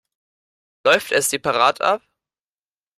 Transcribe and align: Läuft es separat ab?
Läuft 0.83 1.11
es 1.11 1.29
separat 1.29 1.79
ab? 1.79 2.01